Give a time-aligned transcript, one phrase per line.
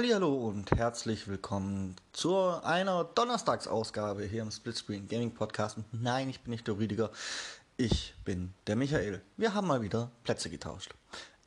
[0.00, 5.76] Hallo und herzlich willkommen zu einer Donnerstagsausgabe hier im Splitscreen Gaming Podcast.
[5.76, 7.10] Und nein, ich bin nicht der Rüdiger,
[7.76, 9.20] ich bin der Michael.
[9.36, 10.94] Wir haben mal wieder Plätze getauscht.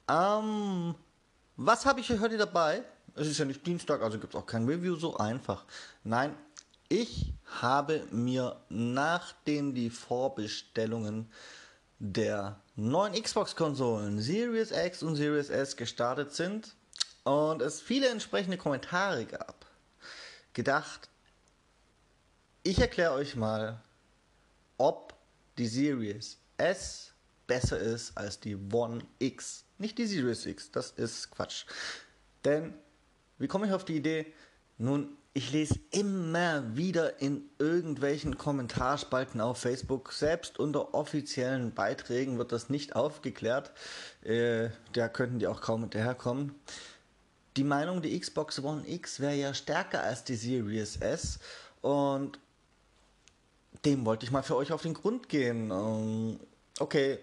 [0.10, 0.96] Ähm,
[1.56, 2.84] was habe ich für heute dabei?
[3.16, 5.64] Es ist ja nicht Dienstag, also gibt es auch kein Review so einfach.
[6.04, 6.36] Nein,
[6.89, 11.32] ich habe mir, nachdem die Vorbestellungen
[12.00, 16.75] der neuen Xbox-Konsolen Series X und Series S gestartet sind,
[17.24, 19.66] und es viele entsprechende Kommentare gab,
[20.54, 21.10] gedacht,
[22.64, 23.82] ich erkläre euch mal,
[24.78, 25.14] ob
[25.57, 27.14] die Series S
[27.48, 29.65] besser ist als die One X.
[29.78, 31.65] Nicht die Series X, das ist Quatsch.
[32.45, 32.73] Denn,
[33.38, 34.31] wie komme ich auf die Idee?
[34.78, 42.52] Nun, ich lese immer wieder in irgendwelchen Kommentarspalten auf Facebook, selbst unter offiziellen Beiträgen wird
[42.52, 43.72] das nicht aufgeklärt.
[44.23, 46.54] Äh, da könnten die auch kaum hinterherkommen
[47.58, 51.40] die Meinung, die Xbox One X wäre ja stärker als die Series S
[51.82, 52.40] und
[53.86, 55.72] dem wollte ich mal für euch auf den Grund gehen.
[55.72, 56.40] Ähm,
[56.80, 57.20] okay,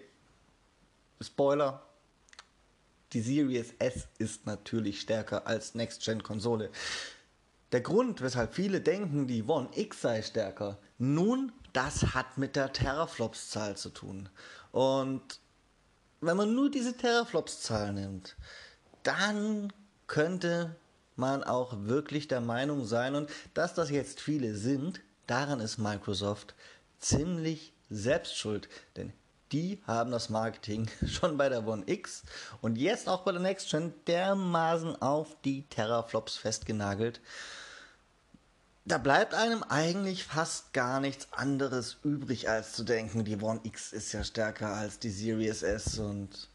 [1.21, 1.81] Spoiler.
[3.13, 6.69] Die Series S ist natürlich stärker als Next-Gen-Konsole.
[7.71, 12.71] Der Grund, weshalb viele denken, die One X sei stärker, nun, das hat mit der
[12.71, 14.29] Teraflops-Zahl zu tun.
[14.71, 15.21] Und
[16.21, 18.35] wenn man nur diese Teraflops-Zahl nimmt,
[19.03, 19.73] dann
[20.09, 20.75] könnte
[21.15, 26.55] man auch wirklich der Meinung sein und dass das jetzt viele sind, daran ist Microsoft
[26.99, 29.13] ziemlich selbst schuld, denn
[29.51, 32.23] die haben das Marketing schon bei der One X
[32.61, 37.21] und jetzt auch bei der Next Gen dermaßen auf die Terraflops festgenagelt.
[38.85, 43.93] Da bleibt einem eigentlich fast gar nichts anderes übrig, als zu denken, die One X
[43.93, 46.48] ist ja stärker als die Series S und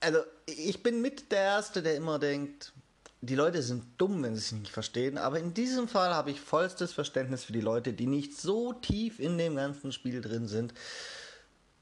[0.00, 2.72] also ich bin mit der Erste, der immer denkt,
[3.20, 6.40] die Leute sind dumm, wenn sie es nicht verstehen, aber in diesem Fall habe ich
[6.40, 10.74] vollstes Verständnis für die Leute, die nicht so tief in dem ganzen Spiel drin sind.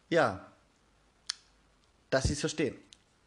[0.09, 0.47] Ja,
[2.11, 2.77] dass sie es verstehen.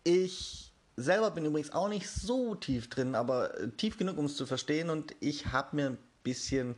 [0.03, 4.45] Ich selber bin übrigens auch nicht so tief drin, aber tief genug, um es zu
[4.45, 6.75] verstehen und ich habe mir ein bisschen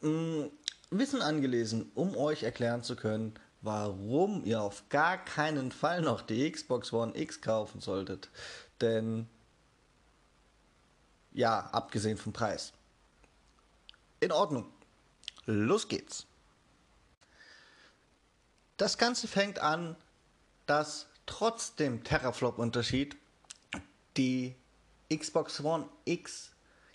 [0.00, 0.50] mh, mm,
[0.90, 6.50] Wissen angelesen, um euch erklären zu können, warum ihr auf gar keinen Fall noch die
[6.50, 8.28] Xbox One X kaufen solltet.
[8.80, 9.28] Denn,
[11.32, 12.72] ja, abgesehen vom Preis.
[14.20, 14.66] In Ordnung.
[15.46, 16.26] Los geht's.
[18.76, 19.96] Das Ganze fängt an,
[20.66, 23.16] dass trotz dem Teraflop-Unterschied
[24.16, 24.54] die
[25.12, 26.52] Xbox One X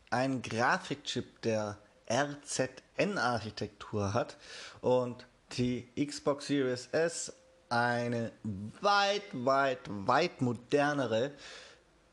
[0.09, 1.78] einen Grafikchip der
[2.09, 4.38] RZN-Architektur hat
[4.81, 7.31] und die Xbox Series S
[7.69, 8.34] eine
[8.81, 11.31] weit, weit, weit modernere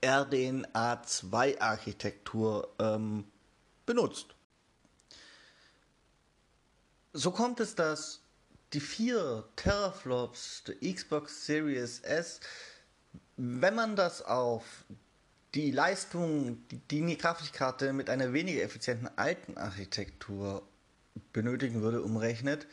[0.03, 3.25] RDNA2-Architektur ähm,
[3.87, 4.27] benutzt.
[7.13, 8.21] So kommt es, dass
[8.73, 12.41] die vier Teraflops der Xbox Series S,
[13.37, 14.85] wenn man das auf
[15.55, 20.67] die Leistung, die die Grafikkarte mit einer weniger effizienten alten Architektur
[21.33, 22.67] benötigen würde, umrechnet,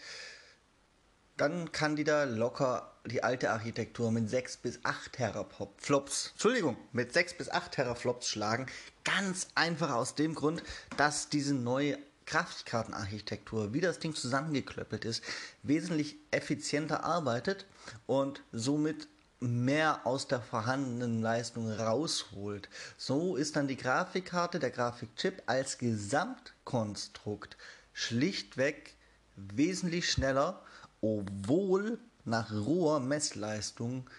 [1.38, 7.14] dann kann die da locker die alte Architektur mit 6 bis 8 Teraflops, Entschuldigung, mit
[7.14, 8.68] 6 bis 8 Teraflops schlagen.
[9.04, 10.62] Ganz einfach aus dem Grund,
[10.98, 11.98] dass diese neue
[12.28, 15.24] Grafikkartenarchitektur, wie das Ding zusammengeklöppelt ist,
[15.64, 17.66] wesentlich effizienter arbeitet
[18.06, 19.08] und somit
[19.40, 22.70] mehr aus der vorhandenen Leistung rausholt.
[22.96, 27.58] So ist dann die Grafikkarte, der Grafikchip als Gesamtkonstrukt
[27.92, 28.96] schlichtweg
[29.36, 30.62] wesentlich schneller
[31.02, 34.10] obwohl nach roher Messleistung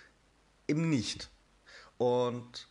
[0.68, 1.30] eben nicht.
[1.98, 2.68] Und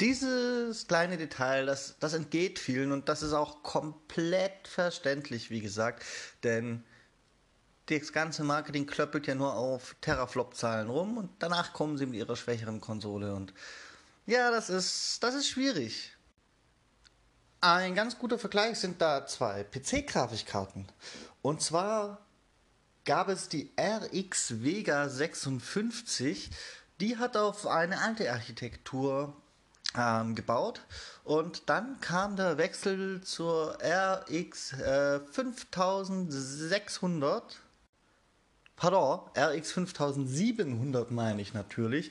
[0.00, 6.04] dieses kleine Detail, das, das entgeht vielen und das ist auch komplett verständlich, wie gesagt,
[6.44, 6.84] denn
[7.86, 12.36] das ganze Marketing klöppelt ja nur auf Teraflop-Zahlen rum und danach kommen sie mit ihrer
[12.36, 13.52] schwächeren Konsole und
[14.26, 16.14] ja, das ist, das ist schwierig.
[17.60, 20.86] Ein ganz guter Vergleich sind da zwei PC-Grafikkarten.
[21.42, 22.20] Und zwar
[23.08, 26.50] gab es die RX Vega 56.
[27.00, 29.34] Die hat auf eine alte Architektur
[29.96, 30.82] ähm, gebaut
[31.24, 37.60] und dann kam der Wechsel zur RX äh, 5600.
[38.76, 42.10] Pardon, RX 5700 meine ich natürlich.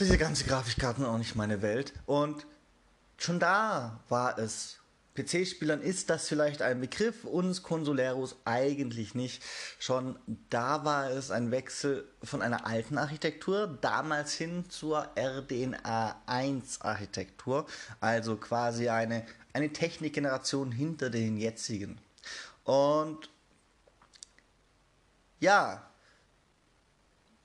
[0.00, 1.92] Diese ganze Grafikkarten auch nicht meine Welt.
[2.06, 2.48] Und
[3.16, 4.79] schon da war es
[5.22, 9.42] PC-Spielern ist das vielleicht ein Begriff, uns Consoleros eigentlich nicht.
[9.78, 10.18] Schon
[10.48, 17.66] da war es ein Wechsel von einer alten Architektur damals hin zur RDNA 1 Architektur,
[18.00, 21.98] also quasi eine, eine Technikgeneration hinter den jetzigen.
[22.64, 23.30] Und
[25.40, 25.90] ja,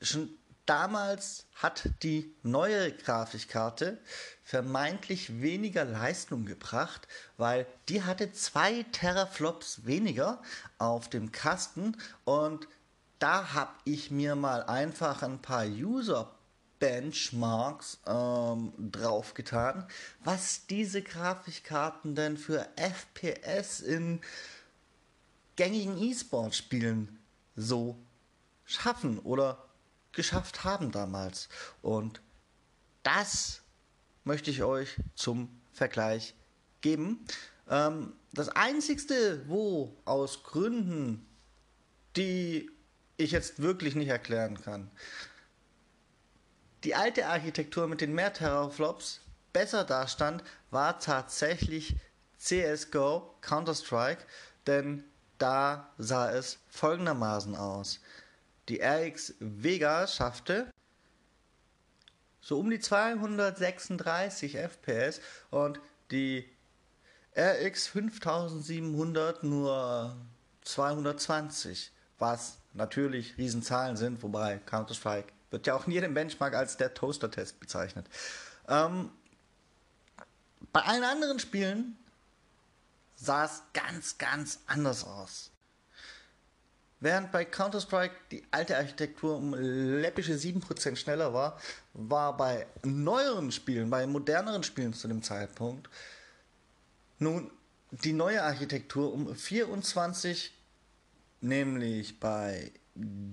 [0.01, 0.29] schon
[0.65, 3.99] damals hat die neue Grafikkarte
[4.43, 7.07] vermeintlich weniger Leistung gebracht,
[7.37, 10.41] weil die hatte zwei Teraflops weniger
[10.77, 11.97] auf dem Kasten.
[12.23, 12.67] Und
[13.19, 16.31] da habe ich mir mal einfach ein paar User
[16.79, 19.87] Benchmarks ähm, draufgetan,
[20.23, 24.19] was diese Grafikkarten denn für FPS in
[25.55, 27.17] gängigen E-Sport-Spielen
[27.55, 27.97] so
[28.65, 29.64] schaffen oder
[30.15, 31.49] geschafft haben damals.
[31.81, 32.21] Und
[33.03, 33.61] das
[34.23, 36.33] möchte ich euch zum Vergleich
[36.81, 37.25] geben.
[37.69, 41.25] Ähm, das Einzigste, wo aus Gründen,
[42.15, 42.69] die
[43.17, 44.89] ich jetzt wirklich nicht erklären kann,
[46.83, 49.21] die alte Architektur mit den mehr Terraflops
[49.53, 51.95] besser dastand, war tatsächlich
[52.37, 54.23] CSGO, Counter-Strike,
[54.67, 55.03] denn
[55.37, 57.99] da sah es folgendermaßen aus.
[58.69, 60.71] Die RX Vega schaffte
[62.41, 65.19] so um die 236 FPS
[65.49, 65.79] und
[66.11, 66.47] die
[67.35, 70.15] RX 5700 nur
[70.61, 76.93] 220, was natürlich Riesenzahlen sind, wobei Counter-Strike wird ja auch in jedem Benchmark als der
[76.93, 78.07] Toaster-Test bezeichnet.
[78.67, 79.09] Ähm,
[80.71, 81.97] bei allen anderen Spielen
[83.15, 85.51] sah es ganz, ganz anders aus.
[86.99, 91.59] Während bei Counter-Strike die alte Architektur um läppische 7% schneller war,
[91.93, 95.89] war bei neueren Spielen, bei moderneren Spielen zu dem Zeitpunkt,
[97.19, 97.51] nun
[97.91, 100.53] die neue Architektur um 24,
[101.41, 102.71] nämlich bei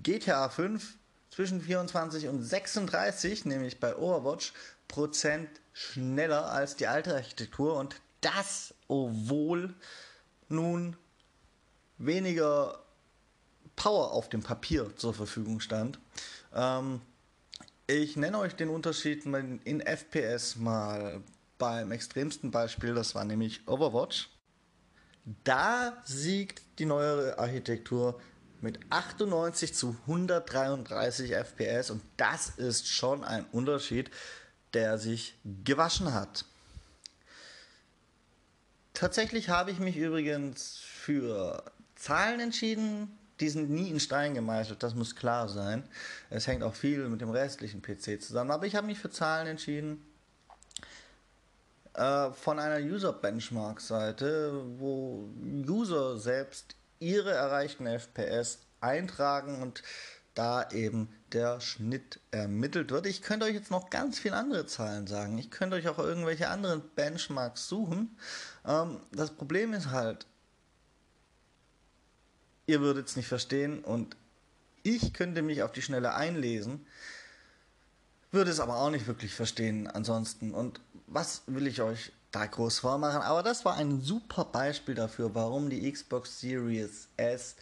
[0.03, 0.97] GTA 5
[1.31, 4.53] zwischen 24 und 36, nämlich bei Overwatch,
[4.89, 7.77] Prozent schneller als die alte Architektur.
[7.79, 9.75] Und das, obwohl
[10.49, 10.97] nun
[11.97, 12.82] weniger
[13.83, 15.99] Power auf dem Papier zur Verfügung stand.
[16.55, 17.01] Ähm,
[17.89, 21.21] ich nenne euch den Unterschied in FPS mal
[21.59, 24.31] beim extremsten Beispiel, das war nämlich Overwatch.
[25.43, 28.21] Da siegt die neuere Architektur
[28.61, 34.13] mit 98 zu 133 FPS und das ist schon ein Unterschied,
[34.75, 35.35] der sich
[35.65, 36.45] gewaschen hat.
[38.95, 41.65] Tatsächlich habe ich mich übrigens für
[41.97, 45.85] Zahlen entschieden, die sind nie in Stein gemeißelt, das muss klar sein.
[46.31, 48.51] Es hängt auch viel mit dem restlichen PC zusammen.
[48.51, 50.03] Aber ich habe mich für Zahlen entschieden.
[51.95, 55.29] Äh, von einer User-Benchmark-Seite, wo
[55.67, 59.83] User selbst ihre erreichten FPS eintragen und
[60.35, 63.07] da eben der Schnitt ermittelt wird.
[63.07, 65.37] Ich könnte euch jetzt noch ganz viele andere Zahlen sagen.
[65.37, 68.17] Ich könnte euch auch irgendwelche anderen Benchmarks suchen.
[68.67, 70.27] Ähm, das Problem ist halt,
[72.67, 74.17] ihr würdet es nicht verstehen und
[74.83, 76.87] ich könnte mich auf die Schnelle einlesen,
[78.31, 80.55] würde es aber auch nicht wirklich verstehen ansonsten.
[80.55, 83.23] Und was will ich euch da groß vormachen?
[83.23, 87.57] Aber das war ein super Beispiel dafür, warum die Xbox Series S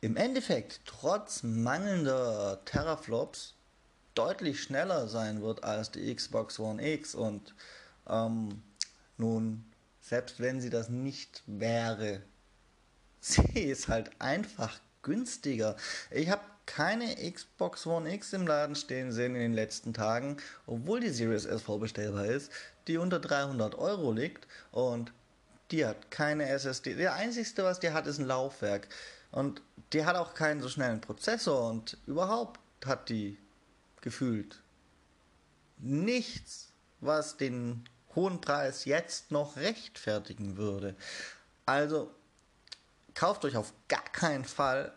[0.00, 3.54] im Endeffekt trotz mangelnder Teraflops
[4.14, 7.54] deutlich schneller sein wird als die Xbox One X und
[8.08, 8.62] ähm,
[9.18, 9.64] nun,
[10.00, 12.22] selbst wenn sie das nicht wäre,
[13.26, 15.76] sie ist halt einfach günstiger.
[16.10, 21.00] Ich habe keine Xbox One X im Laden stehen sehen in den letzten Tagen, obwohl
[21.00, 22.50] die Series S vorbestellbar ist,
[22.88, 25.12] die unter 300 Euro liegt und
[25.70, 26.94] die hat keine SSD.
[26.94, 28.88] Der einzigste, was die hat, ist ein Laufwerk.
[29.32, 33.38] Und die hat auch keinen so schnellen Prozessor und überhaupt hat die
[34.00, 34.60] gefühlt
[35.78, 40.94] nichts, was den hohen Preis jetzt noch rechtfertigen würde.
[41.66, 42.10] Also
[43.16, 44.92] kauft euch auf gar keinen Fall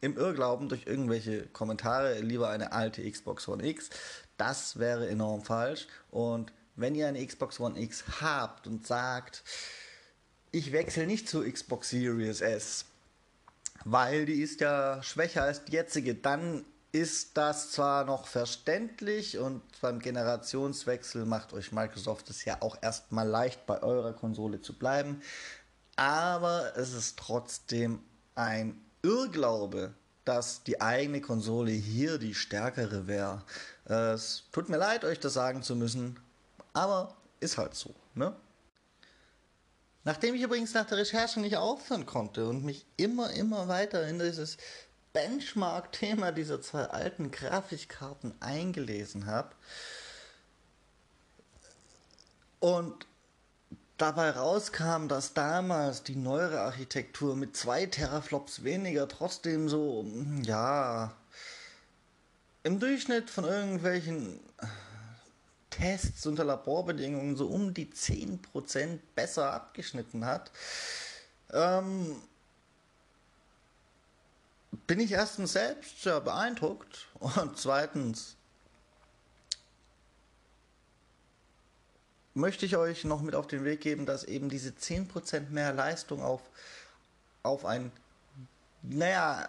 [0.00, 3.90] im Irrglauben durch irgendwelche Kommentare lieber eine alte Xbox One X.
[4.38, 5.86] Das wäre enorm falsch.
[6.10, 9.42] Und wenn ihr eine Xbox One X habt und sagt,
[10.52, 12.86] ich wechsle nicht zur Xbox Series S,
[13.84, 19.62] weil die ist ja schwächer als die jetzige, dann ist das zwar noch verständlich und
[19.80, 25.20] beim Generationswechsel macht euch Microsoft es ja auch erstmal leicht, bei eurer Konsole zu bleiben
[25.96, 28.00] aber es ist trotzdem
[28.34, 33.42] ein Irrglaube, dass die eigene Konsole hier die stärkere wäre.
[33.84, 36.18] Es tut mir leid, euch das sagen zu müssen,
[36.72, 37.94] aber ist halt so.
[38.14, 38.34] Ne?
[40.04, 44.18] Nachdem ich übrigens nach der Recherche nicht aufhören konnte und mich immer, immer weiter in
[44.18, 44.56] dieses
[45.12, 49.50] Benchmark-Thema dieser zwei alten Grafikkarten eingelesen habe
[52.58, 53.06] und
[53.96, 60.04] dabei rauskam, dass damals die neuere Architektur mit zwei Teraflops weniger trotzdem so,
[60.42, 61.12] ja,
[62.62, 64.40] im Durchschnitt von irgendwelchen
[65.70, 70.50] Tests unter Laborbedingungen so um die 10% besser abgeschnitten hat,
[71.52, 72.16] ähm,
[74.86, 78.36] bin ich erstens selbst sehr beeindruckt und zweitens
[82.34, 86.22] möchte ich euch noch mit auf den Weg geben, dass eben diese 10% mehr Leistung
[86.22, 86.42] auf,
[87.42, 87.92] auf ein,
[88.82, 89.48] naja,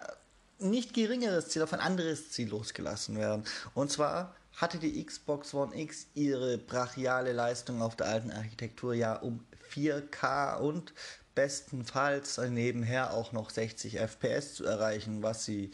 [0.58, 3.44] nicht geringeres Ziel, auf ein anderes Ziel losgelassen werden.
[3.74, 9.16] Und zwar hatte die Xbox One X ihre brachiale Leistung auf der alten Architektur ja
[9.16, 10.94] um 4K und
[11.34, 15.70] bestenfalls nebenher auch noch 60 FPS zu erreichen, was sie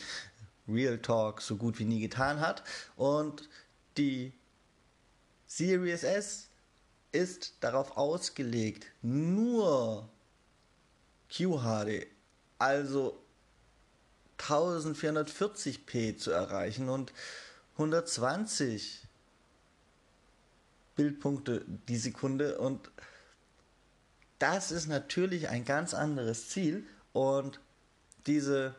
[0.66, 2.64] Real Talk so gut wie nie getan hat.
[2.96, 3.48] Und
[3.96, 4.32] die
[5.46, 6.48] Series S
[7.12, 10.08] ist darauf ausgelegt, nur
[11.30, 12.06] QHD,
[12.58, 13.18] also
[14.38, 17.12] 1440p zu erreichen und
[17.74, 19.06] 120
[20.96, 22.58] Bildpunkte die Sekunde.
[22.58, 22.90] Und
[24.38, 26.86] das ist natürlich ein ganz anderes Ziel.
[27.12, 27.60] Und
[28.26, 28.74] diese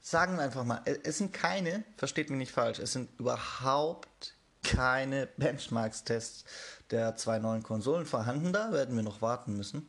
[0.00, 5.26] sagen wir einfach mal, es sind keine, versteht mich nicht falsch, es sind überhaupt keine
[5.26, 6.44] Benchmarks-Tests
[6.90, 8.52] der zwei neuen Konsolen vorhanden.
[8.52, 9.88] Da werden wir noch warten müssen,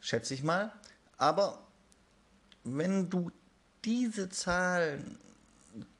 [0.00, 0.72] schätze ich mal.
[1.16, 1.58] Aber
[2.64, 3.30] wenn du
[3.84, 5.18] diese Zahlen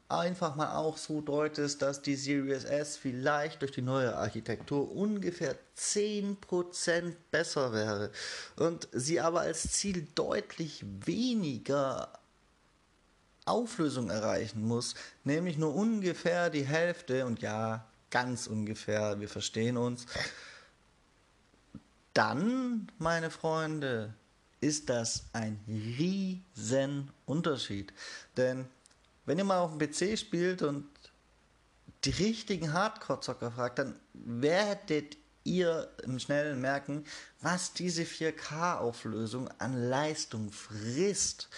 [0.08, 5.54] einfach mal auch so deutest, dass die Series S vielleicht durch die neue Architektur ungefähr
[5.76, 8.10] 10% besser wäre
[8.56, 12.08] und sie aber als Ziel deutlich weniger
[13.44, 14.94] Auflösung erreichen muss,
[15.24, 20.06] nämlich nur ungefähr die Hälfte und ja, ganz ungefähr, wir verstehen uns,
[22.14, 24.14] dann, meine Freunde,
[24.60, 27.92] ist das ein riesen Unterschied.
[28.36, 28.66] Denn
[29.24, 30.88] wenn ihr mal auf dem PC spielt und
[32.04, 37.04] die richtigen Hardcore-Zocker fragt, dann werdet ihr im Schnellen merken,
[37.40, 41.48] was diese 4K-Auflösung an Leistung frisst.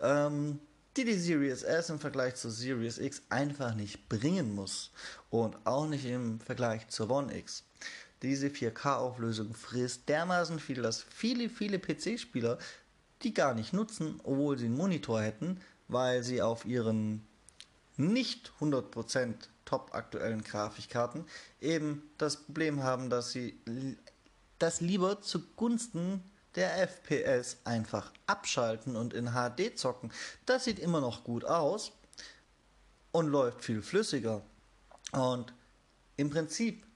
[0.00, 0.60] Ähm,
[0.96, 4.92] die die Series S im Vergleich zur Series X einfach nicht bringen muss
[5.30, 7.64] und auch nicht im Vergleich zur One X.
[8.22, 12.58] Diese 4K-Auflösung frisst dermaßen viel, dass viele, viele PC-Spieler
[13.22, 17.26] die gar nicht nutzen, obwohl sie einen Monitor hätten, weil sie auf ihren
[17.96, 19.34] nicht 100%
[19.64, 21.24] top aktuellen Grafikkarten
[21.60, 23.58] eben das Problem haben, dass sie
[24.58, 26.22] das lieber zugunsten
[26.56, 30.12] der FPS einfach abschalten und in HD zocken.
[30.46, 31.92] Das sieht immer noch gut aus
[33.12, 34.42] und läuft viel flüssiger.
[35.12, 35.52] Und
[36.16, 36.86] im Prinzip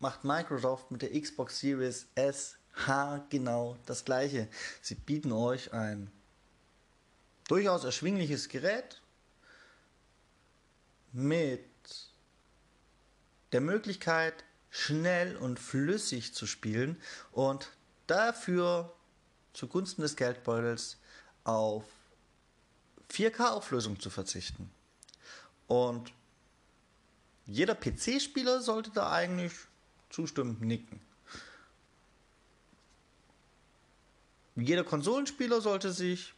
[0.00, 4.48] macht Microsoft mit der Xbox Series S H genau das gleiche.
[4.80, 6.10] Sie bieten euch ein
[7.48, 9.00] durchaus erschwingliches Gerät
[11.12, 11.64] mit
[13.52, 17.00] der Möglichkeit, schnell und flüssig zu spielen
[17.32, 17.70] und
[18.06, 18.94] dafür
[19.58, 20.98] zugunsten des Geldbeutels
[21.42, 21.84] auf
[23.10, 24.70] 4K-Auflösung zu verzichten.
[25.66, 26.12] Und
[27.44, 29.52] jeder PC-Spieler sollte da eigentlich
[30.10, 31.00] zustimmend nicken.
[34.54, 36.34] Jeder Konsolenspieler sollte sich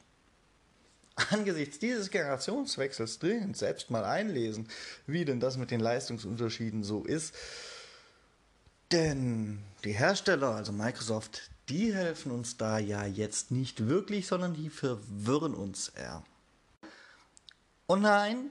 [1.31, 4.69] angesichts dieses Generationswechsels dringend selbst mal einlesen,
[5.07, 7.35] wie denn das mit den Leistungsunterschieden so ist.
[8.93, 14.71] Denn die Hersteller, also Microsoft, die helfen uns da ja jetzt nicht wirklich, sondern die
[14.71, 16.25] verwirren uns eher.
[17.87, 18.51] Und nein,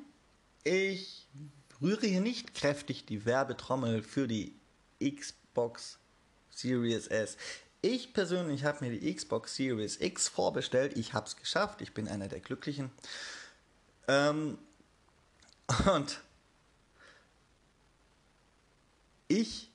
[0.63, 1.27] ich
[1.81, 4.53] rühre hier nicht kräftig die Werbetrommel für die
[4.99, 5.99] Xbox
[6.49, 7.37] Series S.
[7.81, 10.97] Ich persönlich habe mir die Xbox Series X vorbestellt.
[10.97, 11.81] Ich habe es geschafft.
[11.81, 12.91] Ich bin einer der Glücklichen.
[14.07, 14.57] Ähm,
[15.93, 16.21] und
[19.27, 19.69] ich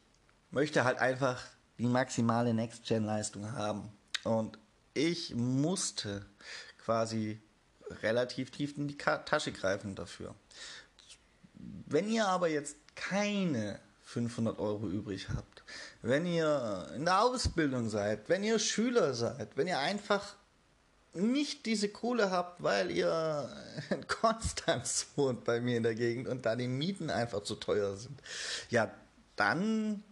[0.50, 1.42] möchte halt einfach
[1.78, 3.90] die maximale Next-Gen-Leistung haben.
[4.22, 4.58] Und
[4.94, 6.24] ich musste
[6.84, 7.40] quasi
[8.02, 10.34] relativ tief in die Tasche greifen dafür.
[11.86, 15.64] Wenn ihr aber jetzt keine 500 Euro übrig habt,
[16.02, 20.34] wenn ihr in der Ausbildung seid, wenn ihr Schüler seid, wenn ihr einfach
[21.14, 23.48] nicht diese Kohle habt, weil ihr
[23.90, 27.96] in Konstanz wohnt bei mir in der Gegend und da die Mieten einfach zu teuer
[27.96, 28.20] sind,
[28.70, 28.90] ja,
[29.36, 30.02] dann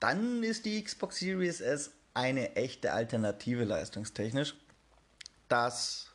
[0.00, 4.54] dann ist die Xbox Series S eine echte Alternative leistungstechnisch.
[5.48, 6.08] Das,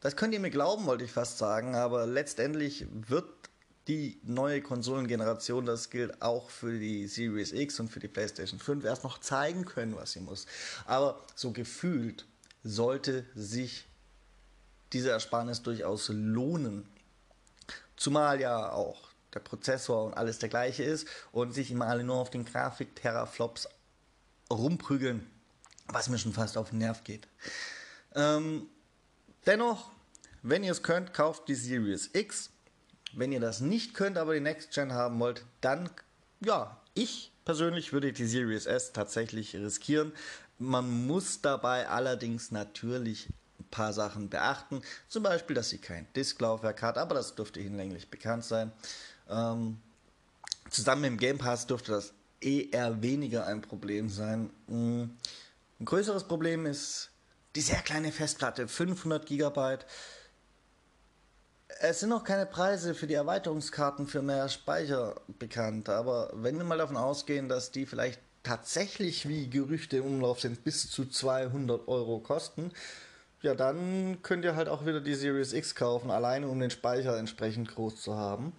[0.00, 3.28] das könnt ihr mir glauben, wollte ich fast sagen, aber letztendlich wird
[3.88, 8.84] die neue Konsolengeneration, das gilt auch für die Series X und für die PlayStation 5,
[8.84, 10.46] erst noch zeigen können, was sie muss.
[10.86, 12.26] Aber so gefühlt
[12.62, 13.86] sollte sich
[14.92, 16.86] diese Ersparnis durchaus lohnen.
[17.96, 22.16] Zumal ja auch der Prozessor und alles der gleiche ist und sich immer alle nur
[22.16, 23.68] auf den Grafik-Teraflops
[24.50, 25.30] rumprügeln,
[25.86, 27.28] was mir schon fast auf den Nerv geht.
[28.14, 28.66] Ähm,
[29.46, 29.90] dennoch,
[30.42, 32.50] wenn ihr es könnt, kauft die Series X.
[33.12, 35.90] Wenn ihr das nicht könnt, aber die Next Gen haben wollt, dann,
[36.40, 40.12] ja, ich persönlich würde die Series S tatsächlich riskieren.
[40.58, 44.82] Man muss dabei allerdings natürlich ein paar Sachen beachten.
[45.08, 48.72] Zum Beispiel, dass sie kein Disklaufwerk hat, aber das dürfte hinlänglich bekannt sein.
[49.30, 49.78] Ähm,
[50.70, 54.50] zusammen mit dem Game Pass dürfte das eher weniger ein Problem sein.
[54.66, 55.04] Mm,
[55.80, 57.10] ein größeres Problem ist
[57.56, 59.78] die sehr kleine Festplatte, 500 GB.
[61.80, 66.64] Es sind noch keine Preise für die Erweiterungskarten für mehr Speicher bekannt, aber wenn wir
[66.64, 71.88] mal davon ausgehen, dass die vielleicht tatsächlich, wie Gerüchte im Umlauf sind, bis zu 200
[71.88, 72.72] Euro kosten,
[73.42, 77.16] ja, dann könnt ihr halt auch wieder die Series X kaufen, alleine um den Speicher
[77.16, 78.52] entsprechend groß zu haben.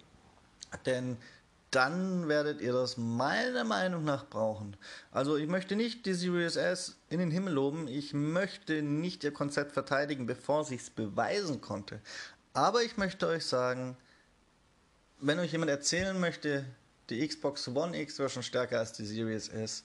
[0.86, 1.16] Denn
[1.72, 4.76] dann werdet ihr das meiner Meinung nach brauchen.
[5.10, 9.32] Also ich möchte nicht die Series S in den Himmel loben, ich möchte nicht ihr
[9.32, 12.00] Konzept verteidigen, bevor sich's beweisen konnte.
[12.52, 13.96] Aber ich möchte euch sagen,
[15.18, 16.66] wenn euch jemand erzählen möchte,
[17.08, 19.82] die Xbox One X war schon stärker als die Series S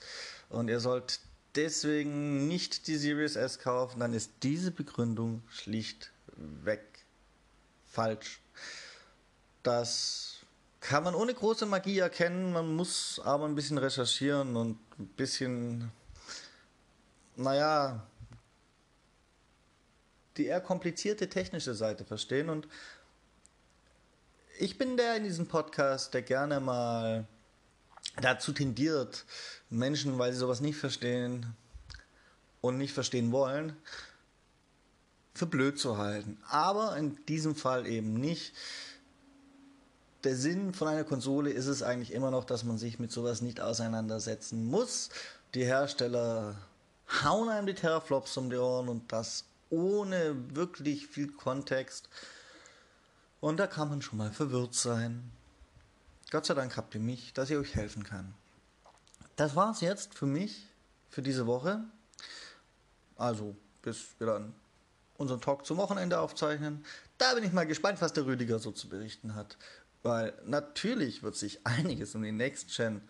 [0.50, 1.20] und ihr sollt
[1.54, 6.82] deswegen nicht die Series S kaufen, dann ist diese Begründung schlichtweg
[7.86, 8.40] falsch.
[9.62, 10.37] Das
[10.80, 15.90] kann man ohne große Magie erkennen, man muss aber ein bisschen recherchieren und ein bisschen,
[17.36, 18.06] naja,
[20.36, 22.48] die eher komplizierte technische Seite verstehen.
[22.48, 22.68] Und
[24.58, 27.26] ich bin der in diesem Podcast, der gerne mal
[28.20, 29.24] dazu tendiert,
[29.68, 31.54] Menschen, weil sie sowas nicht verstehen
[32.60, 33.76] und nicht verstehen wollen,
[35.34, 36.38] für blöd zu halten.
[36.48, 38.54] Aber in diesem Fall eben nicht.
[40.24, 43.40] Der Sinn von einer Konsole ist es eigentlich immer noch, dass man sich mit sowas
[43.40, 45.10] nicht auseinandersetzen muss.
[45.54, 46.56] Die Hersteller
[47.22, 52.08] hauen einem die Terraflops um die Ohren und das ohne wirklich viel Kontext.
[53.40, 55.30] Und da kann man schon mal verwirrt sein.
[56.30, 58.34] Gott sei Dank habt ihr mich, dass ich euch helfen kann.
[59.36, 60.66] Das war's jetzt für mich
[61.10, 61.84] für diese Woche.
[63.16, 64.54] Also, bis wir dann
[65.16, 66.84] unseren Talk zum Wochenende aufzeichnen.
[67.18, 69.56] Da bin ich mal gespannt, was der Rüdiger so zu berichten hat.
[70.02, 73.02] Weil natürlich wird sich einiges um die Next Gen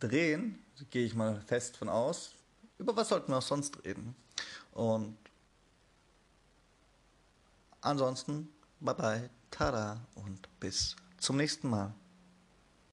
[0.00, 0.62] drehen.
[0.90, 2.34] Gehe ich mal fest von aus.
[2.78, 4.16] Über was sollten wir auch sonst reden?
[4.72, 5.16] Und
[7.84, 8.48] Ansonsten,
[8.78, 11.92] bye bye, tada und bis zum nächsten Mal.